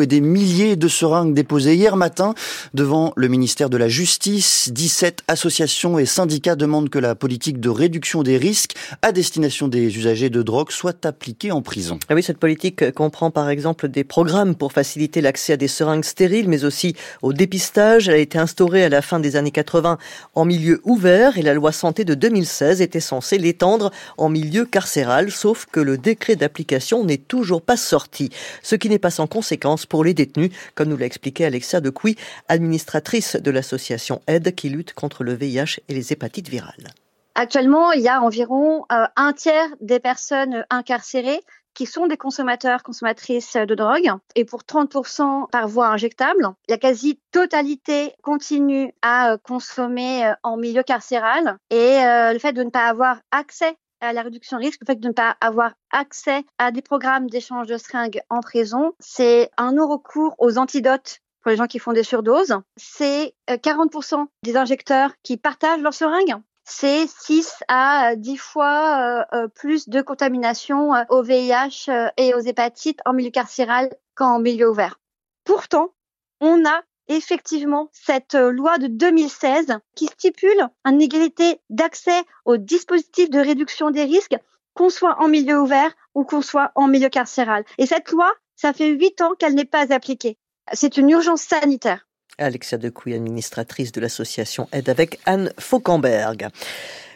et 0.00 0.06
des 0.06 0.20
milliers 0.20 0.76
de 0.76 0.88
déposé 1.34 1.74
hier 1.74 1.96
matin 1.96 2.34
devant 2.74 3.12
le 3.16 3.28
ministère 3.28 3.70
de 3.70 3.76
la 3.76 3.88
Justice. 3.88 4.70
17 4.72 5.22
associations 5.28 5.98
et 5.98 6.06
syndicats 6.06 6.56
demandent 6.56 6.90
que 6.90 6.98
la 6.98 7.14
politique 7.14 7.60
de 7.60 7.68
réduction 7.68 8.22
des 8.22 8.36
risques 8.36 8.74
à 9.02 9.12
destination 9.12 9.68
des 9.68 9.96
usagers 9.96 10.30
de 10.30 10.42
drogue 10.42 10.70
soit 10.70 11.06
appliquée 11.06 11.52
en 11.52 11.62
prison. 11.62 11.98
Ah 12.08 12.14
oui, 12.14 12.22
cette 12.22 12.38
politique 12.38 12.92
comprend 12.92 13.30
par 13.30 13.48
exemple 13.48 13.88
des 13.88 14.04
programmes 14.04 14.54
pour 14.54 14.72
faciliter 14.72 15.20
l'accès 15.20 15.54
à 15.54 15.56
des 15.56 15.68
seringues 15.68 16.04
stériles, 16.04 16.48
mais 16.48 16.64
aussi 16.64 16.96
au 17.22 17.32
dépistage. 17.32 18.08
Elle 18.08 18.14
a 18.14 18.18
été 18.18 18.38
instaurée 18.38 18.84
à 18.84 18.88
la 18.88 19.02
fin 19.02 19.20
des 19.20 19.36
années 19.36 19.50
80 19.50 19.98
en 20.34 20.44
milieu 20.44 20.80
ouvert 20.84 21.38
et 21.38 21.42
la 21.42 21.54
loi 21.54 21.72
santé 21.72 22.04
de 22.04 22.14
2016 22.14 22.80
était 22.80 23.00
censée 23.00 23.38
l'étendre 23.38 23.90
en 24.18 24.28
milieu 24.28 24.64
carcéral, 24.64 25.30
sauf 25.30 25.66
que 25.70 25.80
le 25.80 25.98
décret 25.98 26.36
d'application 26.36 27.04
n'est 27.04 27.18
toujours 27.18 27.62
pas 27.62 27.76
sorti, 27.76 28.30
ce 28.62 28.74
qui 28.74 28.88
n'est 28.88 28.98
pas 28.98 29.10
sans 29.10 29.26
conséquence 29.26 29.86
pour 29.86 30.04
les 30.04 30.14
détenus, 30.14 30.50
comme 30.74 30.88
nous 30.88 30.96
l'a 30.96 31.06
expliqué 31.06 31.19
Alexia 31.40 31.80
de 31.80 31.90
Couy, 31.90 32.16
administratrice 32.48 33.36
de 33.36 33.50
l'association 33.50 34.20
Aide 34.26 34.54
qui 34.54 34.68
lutte 34.68 34.94
contre 34.94 35.24
le 35.24 35.34
VIH 35.34 35.80
et 35.88 35.94
les 35.94 36.12
hépatites 36.12 36.48
virales. 36.48 36.88
Actuellement, 37.34 37.92
il 37.92 38.02
y 38.02 38.08
a 38.08 38.20
environ 38.20 38.84
euh, 38.92 39.06
un 39.16 39.32
tiers 39.32 39.68
des 39.80 40.00
personnes 40.00 40.64
incarcérées 40.68 41.40
qui 41.74 41.86
sont 41.86 42.08
des 42.08 42.16
consommateurs, 42.16 42.82
consommatrices 42.82 43.56
de 43.56 43.74
drogue. 43.74 44.10
Et 44.34 44.44
pour 44.44 44.62
30% 44.62 45.48
par 45.50 45.68
voie 45.68 45.88
injectable, 45.88 46.48
la 46.68 46.76
quasi-totalité 46.76 48.12
continue 48.22 48.92
à 49.02 49.32
euh, 49.32 49.36
consommer 49.38 50.26
euh, 50.26 50.32
en 50.42 50.56
milieu 50.56 50.82
carcéral. 50.82 51.56
Et 51.70 52.00
le 52.02 52.38
fait 52.38 52.52
de 52.52 52.64
ne 52.64 52.70
pas 52.70 52.88
avoir 52.88 53.20
accès 53.30 53.76
à 54.00 54.12
la 54.12 54.22
réduction 54.22 54.58
de 54.58 54.62
risque, 54.62 54.80
le 54.80 54.86
fait 54.86 55.00
de 55.00 55.08
ne 55.08 55.12
pas 55.12 55.36
avoir 55.40 55.72
accès 55.90 56.44
à 56.58 56.70
des 56.70 56.82
programmes 56.82 57.28
d'échange 57.28 57.66
de 57.66 57.76
seringues 57.76 58.22
en 58.30 58.40
prison, 58.40 58.92
c'est 58.98 59.50
un 59.56 59.72
non-recours 59.72 60.34
aux 60.38 60.58
antidotes 60.58 61.20
pour 61.42 61.50
les 61.50 61.56
gens 61.56 61.66
qui 61.66 61.78
font 61.78 61.92
des 61.92 62.02
surdoses. 62.02 62.54
C'est 62.76 63.34
40% 63.48 64.20
euh, 64.20 64.24
des 64.42 64.56
injecteurs 64.56 65.12
qui 65.22 65.36
partagent 65.36 65.80
leurs 65.80 65.94
seringues. 65.94 66.36
C'est 66.64 67.06
6 67.06 67.62
à 67.68 68.14
10 68.16 68.36
fois 68.36 69.24
euh, 69.32 69.36
euh, 69.36 69.48
plus 69.48 69.88
de 69.88 70.02
contamination 70.02 70.92
au 71.08 71.22
VIH 71.22 71.90
et 72.16 72.34
aux 72.34 72.40
hépatites 72.40 73.00
en 73.06 73.12
milieu 73.12 73.30
carcéral 73.30 73.90
qu'en 74.14 74.38
milieu 74.38 74.70
ouvert. 74.70 75.00
Pourtant, 75.44 75.94
on 76.40 76.64
a 76.64 76.82
effectivement 77.16 77.90
cette 77.92 78.34
euh, 78.34 78.50
loi 78.50 78.78
de 78.78 78.86
2016 78.86 79.78
qui 79.94 80.06
stipule 80.06 80.68
une 80.84 81.02
égalité 81.02 81.60
d'accès 81.68 82.22
aux 82.44 82.56
dispositifs 82.56 83.30
de 83.30 83.38
réduction 83.38 83.90
des 83.90 84.04
risques, 84.04 84.36
qu'on 84.74 84.90
soit 84.90 85.20
en 85.20 85.28
milieu 85.28 85.60
ouvert 85.60 85.92
ou 86.14 86.24
qu'on 86.24 86.42
soit 86.42 86.72
en 86.74 86.86
milieu 86.88 87.08
carcéral. 87.08 87.64
Et 87.78 87.86
cette 87.86 88.10
loi, 88.10 88.32
ça 88.56 88.72
fait 88.72 88.88
huit 88.88 89.20
ans 89.20 89.32
qu'elle 89.38 89.54
n'est 89.54 89.64
pas 89.64 89.92
appliquée. 89.92 90.38
C'est 90.72 90.96
une 90.96 91.10
urgence 91.10 91.42
sanitaire. 91.42 92.06
Alexia 92.38 92.78
Decouy, 92.78 93.14
administratrice 93.14 93.92
de 93.92 94.00
l'association 94.00 94.68
Aide 94.72 94.88
avec 94.88 95.20
Anne 95.26 95.52
Fauquemberg. 95.58 96.48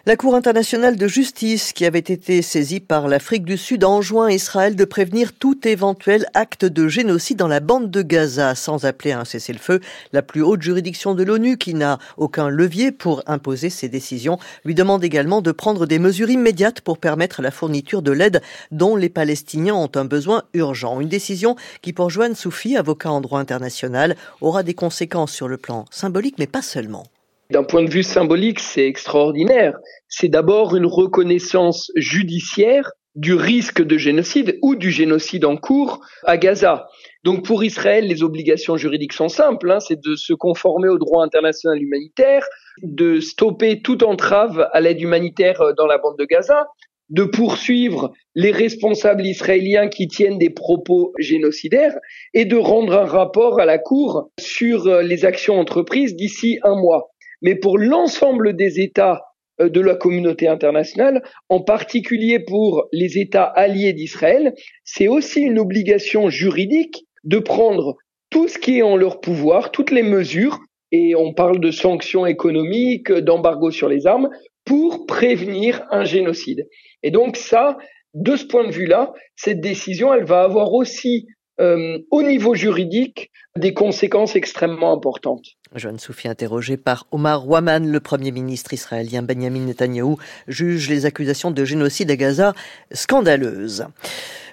La 0.06 0.16
Cour 0.16 0.34
internationale 0.34 0.96
de 0.96 1.08
justice, 1.08 1.72
qui 1.72 1.86
avait 1.86 1.98
été 1.98 2.42
saisie 2.42 2.80
par 2.80 3.08
l'Afrique 3.08 3.46
du 3.46 3.56
Sud, 3.56 3.84
enjoint 3.84 4.30
Israël 4.30 4.76
de 4.76 4.84
prévenir 4.84 5.32
tout 5.32 5.66
éventuel 5.66 6.26
acte 6.34 6.66
de 6.66 6.88
génocide 6.88 7.38
dans 7.38 7.48
la 7.48 7.60
bande 7.60 7.90
de 7.90 8.02
Gaza, 8.02 8.54
sans 8.54 8.84
appeler 8.84 9.12
à 9.12 9.20
un 9.20 9.24
cessez-le-feu. 9.24 9.80
La 10.12 10.20
plus 10.20 10.42
haute 10.42 10.60
juridiction 10.60 11.14
de 11.14 11.22
l'ONU, 11.22 11.56
qui 11.56 11.72
n'a 11.72 11.98
aucun 12.18 12.50
levier 12.50 12.92
pour 12.92 13.22
imposer 13.26 13.70
ses 13.70 13.88
décisions, 13.88 14.38
lui 14.66 14.74
demande 14.74 15.02
également 15.04 15.40
de 15.40 15.52
prendre 15.52 15.86
des 15.86 15.98
mesures 15.98 16.28
immédiates 16.28 16.82
pour 16.82 16.98
permettre 16.98 17.40
la 17.40 17.50
fourniture 17.50 18.02
de 18.02 18.12
l'aide 18.12 18.42
dont 18.72 18.96
les 18.96 19.08
Palestiniens 19.08 19.74
ont 19.74 19.92
un 19.94 20.04
besoin 20.04 20.42
urgent. 20.52 21.00
Une 21.00 21.08
décision 21.08 21.56
qui, 21.80 21.94
pour 21.94 22.10
Joanne 22.10 22.34
Soufi, 22.34 22.76
avocat 22.76 23.10
en 23.10 23.22
droit 23.22 23.40
international, 23.40 24.16
aura 24.42 24.64
des 24.64 24.74
conséquences 24.74 25.32
sur 25.32 25.48
le 25.48 25.56
plan 25.56 25.86
symbolique, 25.90 26.36
mais 26.38 26.46
pas 26.46 26.60
seulement. 26.60 27.04
D'un 27.50 27.62
point 27.62 27.82
de 27.82 27.90
vue 27.90 28.02
symbolique, 28.02 28.60
c'est 28.60 28.86
extraordinaire. 28.86 29.76
C'est 30.08 30.28
d'abord 30.28 30.76
une 30.76 30.86
reconnaissance 30.86 31.90
judiciaire 31.94 32.90
du 33.14 33.34
risque 33.34 33.82
de 33.82 33.96
génocide 33.96 34.58
ou 34.62 34.74
du 34.74 34.90
génocide 34.90 35.44
en 35.44 35.56
cours 35.56 36.00
à 36.24 36.36
Gaza. 36.36 36.86
Donc 37.22 37.44
pour 37.44 37.62
Israël, 37.62 38.06
les 38.06 38.22
obligations 38.22 38.76
juridiques 38.76 39.12
sont 39.12 39.28
simples, 39.28 39.70
hein, 39.70 39.80
c'est 39.80 40.00
de 40.00 40.16
se 40.16 40.32
conformer 40.32 40.88
au 40.88 40.98
droit 40.98 41.24
international 41.24 41.80
humanitaire, 41.80 42.44
de 42.82 43.20
stopper 43.20 43.82
toute 43.82 44.02
entrave 44.02 44.68
à 44.72 44.80
l'aide 44.80 45.00
humanitaire 45.00 45.60
dans 45.76 45.86
la 45.86 45.98
bande 45.98 46.18
de 46.18 46.24
Gaza. 46.24 46.66
de 47.10 47.24
poursuivre 47.24 48.12
les 48.34 48.50
responsables 48.50 49.26
israéliens 49.26 49.88
qui 49.88 50.08
tiennent 50.08 50.38
des 50.38 50.48
propos 50.48 51.12
génocidaires 51.18 51.94
et 52.32 52.46
de 52.46 52.56
rendre 52.56 52.94
un 52.94 53.04
rapport 53.04 53.60
à 53.60 53.66
la 53.66 53.76
Cour 53.76 54.30
sur 54.40 54.86
euh, 54.86 55.02
les 55.02 55.26
actions 55.26 55.60
entreprises 55.60 56.16
d'ici 56.16 56.58
un 56.62 56.74
mois. 56.74 57.13
Mais 57.42 57.54
pour 57.54 57.78
l'ensemble 57.78 58.56
des 58.56 58.80
États 58.80 59.22
euh, 59.60 59.68
de 59.68 59.80
la 59.80 59.94
communauté 59.94 60.48
internationale, 60.48 61.22
en 61.48 61.60
particulier 61.60 62.38
pour 62.40 62.88
les 62.92 63.18
États 63.18 63.44
alliés 63.44 63.92
d'Israël, 63.92 64.54
c'est 64.84 65.08
aussi 65.08 65.40
une 65.40 65.58
obligation 65.58 66.28
juridique 66.28 67.04
de 67.24 67.38
prendre 67.38 67.96
tout 68.30 68.48
ce 68.48 68.58
qui 68.58 68.78
est 68.78 68.82
en 68.82 68.96
leur 68.96 69.20
pouvoir, 69.20 69.70
toutes 69.70 69.90
les 69.90 70.02
mesures, 70.02 70.58
et 70.90 71.14
on 71.14 71.34
parle 71.34 71.60
de 71.60 71.70
sanctions 71.70 72.26
économiques, 72.26 73.12
d'embargo 73.12 73.70
sur 73.70 73.88
les 73.88 74.06
armes, 74.06 74.28
pour 74.64 75.06
prévenir 75.06 75.84
un 75.90 76.04
génocide. 76.04 76.68
Et 77.02 77.10
donc 77.10 77.36
ça, 77.36 77.76
de 78.14 78.36
ce 78.36 78.44
point 78.46 78.66
de 78.66 78.72
vue-là, 78.72 79.12
cette 79.36 79.60
décision, 79.60 80.12
elle 80.14 80.24
va 80.24 80.42
avoir 80.42 80.72
aussi 80.72 81.26
euh, 81.60 81.98
au 82.10 82.22
niveau 82.22 82.54
juridique 82.54 83.30
des 83.56 83.74
conséquences 83.74 84.34
extrêmement 84.34 84.92
importantes. 84.92 85.46
Joanne 85.76 85.98
Soufi, 85.98 86.28
interrogé 86.28 86.76
par 86.76 87.06
Omar 87.10 87.48
Waman, 87.48 87.90
le 87.90 88.00
Premier 88.00 88.30
ministre 88.30 88.72
israélien 88.72 89.22
Benjamin 89.22 89.60
Netanyahou, 89.60 90.18
juge 90.46 90.88
les 90.88 91.04
accusations 91.04 91.50
de 91.50 91.64
génocide 91.64 92.10
à 92.10 92.16
Gaza 92.16 92.54
scandaleuses. 92.92 93.86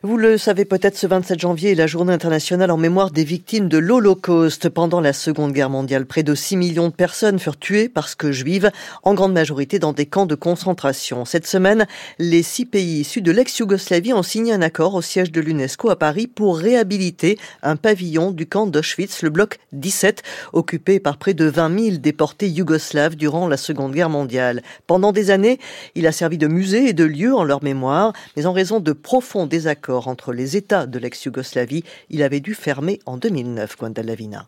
Vous 0.04 0.18
le 0.18 0.40
savez 0.40 0.66
peut-être, 0.66 0.98
ce 0.98 1.06
27 1.06 1.40
janvier 1.40 1.74
est 1.74 1.76
la 1.76 1.86
journée 1.86 2.12
internationale 2.12 2.72
en 2.72 2.78
mémoire 2.78 3.12
des 3.12 3.24
victimes 3.24 3.70
de 3.70 3.78
l'Holocauste. 3.78 4.68
Pendant 4.68 5.00
la 5.00 5.14
Seconde 5.14 5.54
Guerre 5.54 5.70
mondiale, 5.70 6.08
près 6.08 6.24
de 6.24 6.34
6 6.34 6.58
millions 6.58 6.88
de 6.88 6.94
personnes 6.94 7.38
furent 7.38 7.60
tuées 7.60 7.88
parce 7.88 8.16
que 8.16 8.32
juives, 8.32 8.72
en 9.04 9.14
grande 9.14 9.34
majorité 9.34 9.78
dans 9.78 9.94
des 9.94 10.08
camps 10.08 10.26
de 10.26 10.34
concentration. 10.34 11.24
Cette 11.24 11.46
semaine, 11.46 11.86
les 12.18 12.42
six 12.42 12.66
pays 12.66 13.02
issus 13.02 13.22
de 13.22 13.32
l'ex-Yougoslavie 13.32 14.14
ont 14.14 14.24
signé 14.24 14.54
un 14.54 14.64
accord 14.64 14.96
au 14.96 15.04
siège 15.04 15.32
de 15.32 15.40
l'UNESCO 15.40 15.92
à 15.92 16.00
Paris 16.00 16.26
pour 16.26 16.58
réhabiliter 16.58 17.38
un 17.62 17.76
pavillon 17.76 18.32
du 18.32 18.48
camp 18.48 18.66
d'Auschwitz, 18.66 19.22
le 19.22 19.30
bloc 19.30 19.60
17, 19.72 20.24
occupé 20.54 21.00
par 21.00 21.11
près 21.18 21.34
de 21.34 21.46
20 21.46 21.80
000 21.80 21.98
déportés 21.98 22.50
yougoslaves 22.50 23.16
durant 23.16 23.48
la 23.48 23.58
Seconde 23.58 23.94
Guerre 23.94 24.10
mondiale. 24.10 24.62
Pendant 24.88 25.12
des 25.12 25.32
années, 25.32 25.60
il 25.96 26.08
a 26.08 26.12
servi 26.12 26.38
de 26.38 26.48
musée 26.48 26.90
et 26.90 26.94
de 26.94 27.04
lieu 27.04 27.36
en 27.36 27.44
leur 27.44 27.64
mémoire, 27.64 28.14
mais 28.36 28.46
en 28.46 28.54
raison 28.54 28.80
de 28.80 28.94
profonds 28.94 29.48
désaccords 29.48 30.08
entre 30.08 30.34
les 30.34 30.58
États 30.58 30.86
de 30.86 31.00
l'ex-Yougoslavie, 31.00 31.84
il 32.10 32.24
avait 32.24 32.40
dû 32.40 32.54
fermer 32.54 33.00
en 33.06 33.18
2009, 33.18 33.78
Lavina. 34.04 34.48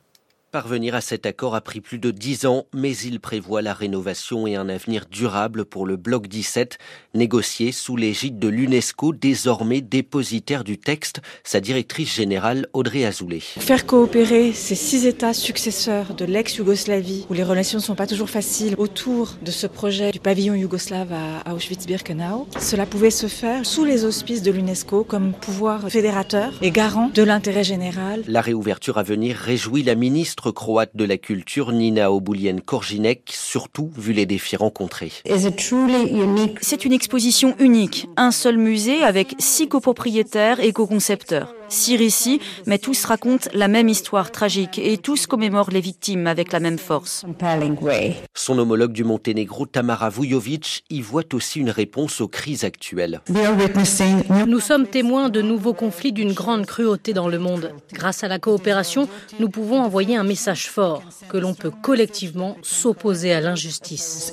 Parvenir 0.54 0.94
à 0.94 1.02
cet 1.02 1.26
accord 1.26 1.56
a 1.56 1.62
pris 1.62 1.82
plus 1.82 1.98
de 1.98 2.12
dix 2.12 2.46
ans, 2.46 2.68
mais 2.76 2.96
il 2.96 3.20
prévoit 3.20 3.64
la 3.64 3.74
rénovation 3.74 4.46
et 4.46 4.56
un 4.56 4.70
avenir 4.70 5.08
durable 5.10 5.66
pour 5.66 5.88
le 5.88 5.98
bloc 5.98 6.28
17, 6.28 6.78
négocié 7.16 7.72
sous 7.72 7.96
l'égide 7.96 8.38
de 8.38 8.50
l'UNESCO, 8.50 9.14
désormais 9.14 9.82
dépositaire 9.82 10.64
du 10.64 10.78
texte, 10.78 11.22
sa 11.44 11.60
directrice 11.60 12.14
générale 12.14 12.68
Audrey 12.74 13.04
Azoulay. 13.04 13.40
Faire 13.40 13.88
coopérer 13.88 14.54
ces 14.54 14.76
six 14.76 15.08
États 15.08 15.34
successeurs 15.34 16.14
de 16.14 16.24
l'ex-Yougoslavie, 16.24 17.26
où 17.32 17.34
les 17.34 17.42
relations 17.42 17.80
ne 17.80 17.84
sont 17.84 17.96
pas 17.96 18.06
toujours 18.06 18.30
faciles, 18.30 18.76
autour 18.78 19.34
de 19.42 19.50
ce 19.50 19.66
projet 19.66 20.12
du 20.12 20.20
pavillon 20.20 20.54
yougoslave 20.54 21.14
à 21.14 21.52
Auschwitz-Birkenau, 21.56 22.48
cela 22.60 22.86
pouvait 22.86 23.10
se 23.10 23.26
faire 23.26 23.66
sous 23.66 23.86
les 23.86 24.06
auspices 24.06 24.44
de 24.44 24.52
l'UNESCO 24.52 25.04
comme 25.04 25.34
pouvoir 25.34 25.90
fédérateur 25.90 26.54
et 26.62 26.70
garant 26.70 27.10
de 27.12 27.24
l'intérêt 27.24 27.64
général. 27.64 28.22
La 28.28 28.42
réouverture 28.42 29.00
à 29.00 29.04
venir 29.04 29.36
réjouit 29.36 29.82
la 29.82 29.96
ministre 29.96 30.43
croate 30.52 30.92
de 30.96 31.04
la 31.06 31.18
culture 31.18 31.72
Nina 31.72 32.12
Oboulienne-Korjinek, 32.12 33.32
surtout 33.34 33.92
vu 33.98 34.14
les 34.14 34.26
défis 34.26 34.56
rencontrés. 34.56 35.12
C'est 36.62 36.86
une 36.86 36.94
exposition 36.94 37.56
unique, 37.60 38.08
un 38.18 38.32
seul 38.32 38.58
musée 38.58 39.04
avec 39.04 39.36
six 39.40 39.68
copropriétaires 39.68 40.60
et 40.60 40.74
co-concepteurs. 40.74 41.54
Six 41.74 41.98
récits, 41.98 42.40
mais 42.68 42.78
tous 42.78 43.04
racontent 43.06 43.50
la 43.52 43.68
même 43.68 43.90
histoire 43.90 44.32
tragique 44.32 44.78
et 44.78 45.00
tous 45.00 45.26
commémorent 45.26 45.72
les 45.72 45.82
victimes 45.82 46.28
avec 46.28 46.52
la 46.52 46.60
même 46.60 46.78
force. 46.78 47.26
Son 48.36 48.60
homologue 48.60 48.92
du 48.92 49.04
Monténégro, 49.04 49.66
Tamara 49.66 50.12
Vujovic, 50.12 50.84
y 50.92 51.02
voit 51.02 51.24
aussi 51.34 51.60
une 51.60 51.72
réponse 51.72 52.22
aux 52.22 52.28
crises 52.28 52.64
actuelles. 52.64 53.22
Nous 54.48 54.60
sommes 54.60 54.86
témoins 54.86 55.30
de 55.30 55.42
nouveaux 55.42 55.74
conflits 55.74 56.12
d'une 56.14 56.34
grande 56.34 56.68
cruauté 56.68 57.12
dans 57.12 57.28
le 57.28 57.40
monde. 57.40 57.72
Grâce 57.92 58.24
à 58.24 58.28
la 58.28 58.38
coopération, 58.38 59.10
nous 59.40 59.50
pouvons 59.50 59.82
envoyer 59.82 60.16
un 60.16 60.24
message 60.24 60.70
fort 60.70 61.02
que 61.28 61.38
l'on 61.38 61.56
peut 61.56 61.72
collectivement 61.82 62.56
s'opposer 62.62 63.34
à 63.34 63.42
l'injustice. 63.42 64.32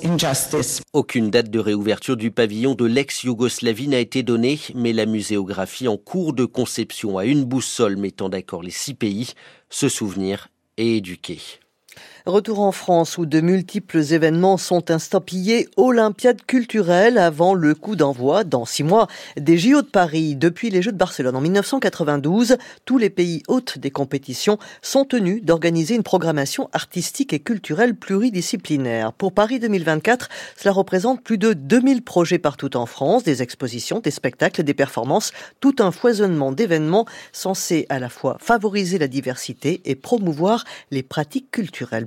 Aucune 0.93 1.31
date 1.31 1.49
de 1.49 1.59
réouverture 1.59 2.17
du 2.17 2.29
pavillon 2.29 2.75
de 2.75 2.85
l'ex-Yougoslavie 2.85 3.87
n'a 3.87 3.99
été 3.99 4.21
donnée, 4.21 4.59
mais 4.75 4.93
la 4.93 5.07
muséographie 5.07 5.87
en 5.87 5.97
cours 5.97 6.33
de 6.33 6.45
conception 6.45 7.17
a 7.17 7.30
une 7.31 7.45
boussole 7.45 7.95
mettant 7.95 8.29
d'accord 8.29 8.61
les 8.61 8.71
six 8.71 8.93
pays, 8.93 9.33
se 9.69 9.87
souvenir 9.87 10.49
et 10.77 10.97
éduquer. 10.97 11.39
Retour 12.27 12.59
en 12.59 12.71
France 12.71 13.17
où 13.17 13.25
de 13.25 13.41
multiples 13.41 14.13
événements 14.13 14.57
sont 14.57 14.91
instampillés 14.91 15.67
Olympiade 15.75 16.43
culturelle 16.45 17.17
avant 17.17 17.55
le 17.55 17.73
coup 17.73 17.95
d'envoi 17.95 18.43
dans 18.43 18.63
six 18.63 18.83
mois 18.83 19.07
des 19.37 19.57
JO 19.57 19.81
de 19.81 19.87
Paris. 19.87 20.35
Depuis 20.35 20.69
les 20.69 20.83
Jeux 20.83 20.91
de 20.91 20.97
Barcelone 20.97 21.35
en 21.35 21.41
1992, 21.41 22.57
tous 22.85 22.99
les 22.99 23.09
pays 23.09 23.41
hôtes 23.47 23.79
des 23.79 23.89
compétitions 23.89 24.59
sont 24.83 25.03
tenus 25.03 25.43
d'organiser 25.43 25.95
une 25.95 26.03
programmation 26.03 26.69
artistique 26.73 27.33
et 27.33 27.39
culturelle 27.39 27.95
pluridisciplinaire. 27.95 29.13
Pour 29.13 29.33
Paris 29.33 29.59
2024, 29.59 30.29
cela 30.57 30.73
représente 30.73 31.23
plus 31.23 31.39
de 31.39 31.53
2000 31.53 32.03
projets 32.03 32.37
partout 32.37 32.77
en 32.77 32.85
France, 32.85 33.23
des 33.23 33.41
expositions, 33.41 33.99
des 33.99 34.11
spectacles, 34.11 34.61
des 34.61 34.75
performances, 34.75 35.31
tout 35.59 35.77
un 35.79 35.89
foisonnement 35.89 36.51
d'événements 36.51 37.07
censés 37.31 37.87
à 37.89 37.97
la 37.97 38.09
fois 38.09 38.37
favoriser 38.39 38.99
la 38.99 39.07
diversité 39.07 39.81
et 39.85 39.95
promouvoir 39.95 40.65
les 40.91 41.01
pratiques 41.01 41.49
culturelles. 41.49 42.05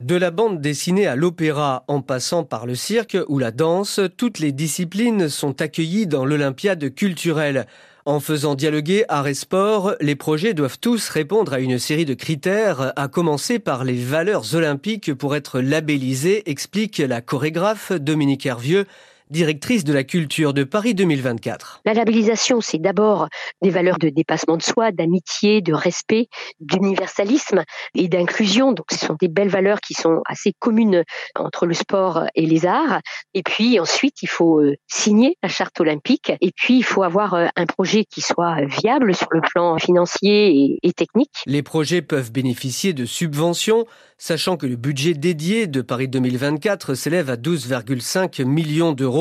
De 0.00 0.14
la 0.14 0.30
bande 0.30 0.60
dessinée 0.60 1.06
à 1.06 1.16
l'opéra 1.16 1.84
en 1.88 2.02
passant 2.02 2.44
par 2.44 2.66
le 2.66 2.74
cirque 2.74 3.16
ou 3.28 3.38
la 3.38 3.50
danse, 3.50 4.00
toutes 4.16 4.38
les 4.38 4.52
disciplines 4.52 5.28
sont 5.28 5.62
accueillies 5.62 6.06
dans 6.06 6.26
l'Olympiade 6.26 6.94
culturelle. 6.94 7.66
En 8.04 8.20
faisant 8.20 8.54
dialoguer 8.54 9.04
art 9.08 9.26
et 9.26 9.34
sport, 9.34 9.94
les 10.00 10.14
projets 10.14 10.54
doivent 10.54 10.78
tous 10.78 11.08
répondre 11.08 11.52
à 11.52 11.60
une 11.60 11.78
série 11.78 12.04
de 12.04 12.14
critères, 12.14 12.92
à 12.94 13.08
commencer 13.08 13.58
par 13.58 13.84
les 13.84 13.96
valeurs 13.96 14.54
olympiques 14.54 15.12
pour 15.12 15.34
être 15.34 15.60
labellisés, 15.60 16.48
explique 16.48 16.98
la 16.98 17.20
chorégraphe 17.20 17.92
Dominique 17.92 18.46
Hervieux 18.46 18.86
directrice 19.30 19.84
de 19.84 19.92
la 19.92 20.04
culture 20.04 20.54
de 20.54 20.64
Paris 20.64 20.94
2024. 20.94 21.80
La 21.84 21.94
labellisation, 21.94 22.60
c'est 22.60 22.78
d'abord 22.78 23.28
des 23.62 23.70
valeurs 23.70 23.98
de 23.98 24.08
dépassement 24.08 24.56
de 24.56 24.62
soi, 24.62 24.92
d'amitié, 24.92 25.60
de 25.60 25.72
respect, 25.72 26.28
d'universalisme 26.60 27.64
et 27.94 28.08
d'inclusion. 28.08 28.72
Donc, 28.72 28.86
ce 28.92 29.04
sont 29.04 29.16
des 29.20 29.28
belles 29.28 29.48
valeurs 29.48 29.80
qui 29.80 29.94
sont 29.94 30.20
assez 30.26 30.52
communes 30.58 31.02
entre 31.34 31.66
le 31.66 31.74
sport 31.74 32.24
et 32.34 32.46
les 32.46 32.66
arts. 32.66 33.00
Et 33.34 33.42
puis 33.42 33.80
ensuite, 33.80 34.22
il 34.22 34.28
faut 34.28 34.60
euh, 34.60 34.76
signer 34.86 35.36
la 35.42 35.48
charte 35.48 35.80
olympique. 35.80 36.32
Et 36.40 36.52
puis, 36.54 36.78
il 36.78 36.84
faut 36.84 37.02
avoir 37.02 37.34
euh, 37.34 37.46
un 37.56 37.66
projet 37.66 38.04
qui 38.04 38.20
soit 38.20 38.64
viable 38.64 39.14
sur 39.14 39.28
le 39.30 39.40
plan 39.40 39.78
financier 39.78 40.78
et, 40.82 40.92
technique. 40.92 41.42
Les 41.46 41.62
projets 41.62 42.00
peuvent 42.00 42.32
bénéficier 42.32 42.94
de 42.94 43.04
subventions, 43.04 43.84
sachant 44.16 44.56
que 44.56 44.66
le 44.66 44.76
budget 44.76 45.12
dédié 45.12 45.66
de 45.66 45.82
Paris 45.82 46.08
2024 46.08 46.94
s'élève 46.94 47.28
à 47.28 47.36
12,5 47.36 48.44
millions 48.44 48.92
d'euros 48.92 49.15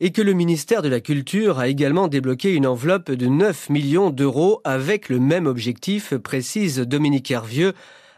et 0.00 0.12
que 0.12 0.22
le 0.22 0.32
ministère 0.32 0.82
de 0.82 0.88
la 0.88 1.00
Culture 1.00 1.58
a 1.58 1.68
également 1.68 2.08
débloqué 2.08 2.52
une 2.52 2.66
enveloppe 2.66 3.10
de 3.10 3.26
9 3.26 3.70
millions 3.70 4.10
d'euros 4.10 4.60
avec 4.64 5.08
le 5.08 5.18
même 5.18 5.46
objectif, 5.46 6.14
précise 6.14 6.78
Dominique 6.80 7.30
Hervieux, 7.30 7.72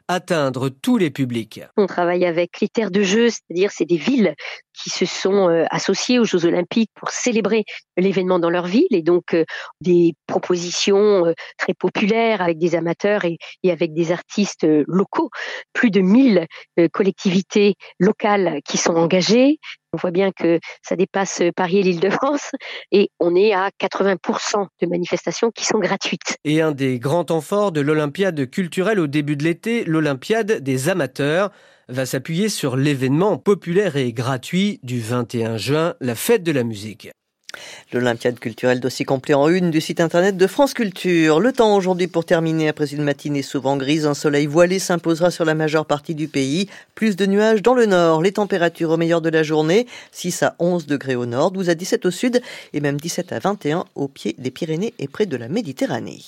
atteindre 0.08 0.70
tous 0.70 0.96
les 0.96 1.10
publics. 1.10 1.60
On 1.76 1.86
travaille 1.86 2.24
avec 2.24 2.52
critères 2.52 2.90
de 2.90 3.02
jeu, 3.02 3.28
c'est-à-dire 3.28 3.70
c'est 3.70 3.84
des 3.84 3.98
villes 3.98 4.34
qui 4.72 4.90
se 4.90 5.04
sont 5.04 5.48
euh, 5.50 5.64
associées 5.70 6.18
aux 6.18 6.24
Jeux 6.24 6.46
Olympiques 6.46 6.90
pour 6.94 7.10
célébrer 7.10 7.64
l'événement 7.96 8.38
dans 8.38 8.48
leur 8.48 8.66
ville 8.66 8.86
et 8.90 9.02
donc 9.02 9.34
euh, 9.34 9.44
des 9.82 10.14
propositions 10.26 11.26
euh, 11.26 11.32
très 11.58 11.74
populaires 11.74 12.40
avec 12.40 12.58
des 12.58 12.74
amateurs 12.74 13.24
et 13.24 13.38
avec 13.70 13.92
des 13.92 14.10
artistes 14.10 14.66
locaux. 14.86 15.30
Plus 15.74 15.90
de 15.90 16.00
1000 16.00 16.46
collectivités 16.92 17.74
locales 17.98 18.60
qui 18.64 18.78
sont 18.78 18.94
engagées, 18.94 19.58
on 19.92 19.96
voit 19.96 20.10
bien 20.10 20.30
que 20.32 20.58
ça 20.82 20.96
dépasse 20.96 21.42
Paris 21.56 21.78
et 21.78 21.82
l'Île-de-France 21.82 22.50
et 22.92 23.10
on 23.20 23.34
est 23.34 23.52
à 23.52 23.70
80% 23.80 24.66
de 24.80 24.86
manifestations 24.86 25.50
qui 25.50 25.64
sont 25.64 25.78
gratuites. 25.78 26.36
Et 26.44 26.60
un 26.60 26.72
des 26.72 26.98
grands 26.98 27.24
temps 27.24 27.70
de 27.70 27.80
l'Olympiade 27.80 28.50
culturelle 28.50 29.00
au 29.00 29.06
début 29.06 29.36
de 29.36 29.44
l'été, 29.44 29.84
l'Olympiade 29.84 30.60
des 30.60 30.88
amateurs, 30.88 31.50
va 31.88 32.04
s'appuyer 32.04 32.48
sur 32.48 32.76
l'événement 32.76 33.38
populaire 33.38 33.96
et 33.96 34.12
gratuit 34.12 34.78
du 34.82 35.00
21 35.00 35.56
juin, 35.56 35.94
la 36.00 36.14
fête 36.14 36.42
de 36.42 36.52
la 36.52 36.64
musique. 36.64 37.10
L'Olympiade 37.92 38.38
culturelle 38.38 38.80
d'aussi 38.80 39.04
complet 39.04 39.32
en 39.32 39.48
une 39.48 39.70
du 39.70 39.80
site 39.80 40.00
internet 40.00 40.36
de 40.36 40.46
France 40.46 40.74
Culture. 40.74 41.40
Le 41.40 41.52
temps 41.52 41.74
aujourd'hui 41.74 42.06
pour 42.06 42.26
terminer 42.26 42.68
après 42.68 42.92
une 42.92 43.02
matinée 43.02 43.40
souvent 43.40 43.78
grise, 43.78 44.06
un 44.06 44.12
soleil 44.12 44.46
voilé 44.46 44.78
s'imposera 44.78 45.30
sur 45.30 45.46
la 45.46 45.54
majeure 45.54 45.86
partie 45.86 46.14
du 46.14 46.28
pays. 46.28 46.68
Plus 46.94 47.16
de 47.16 47.24
nuages 47.24 47.62
dans 47.62 47.72
le 47.72 47.86
nord. 47.86 48.20
Les 48.20 48.32
températures 48.32 48.90
au 48.90 48.96
meilleur 48.98 49.22
de 49.22 49.30
la 49.30 49.42
journée, 49.42 49.86
6 50.12 50.42
à 50.42 50.54
11 50.58 50.86
degrés 50.86 51.16
au 51.16 51.24
nord, 51.24 51.50
12 51.50 51.70
à 51.70 51.74
17 51.74 52.04
au 52.04 52.10
sud 52.10 52.42
et 52.74 52.80
même 52.80 53.00
17 53.00 53.32
à 53.32 53.38
21 53.38 53.86
au 53.94 54.08
pied 54.08 54.34
des 54.36 54.50
Pyrénées 54.50 54.92
et 54.98 55.08
près 55.08 55.24
de 55.24 55.36
la 55.38 55.48
Méditerranée. 55.48 56.20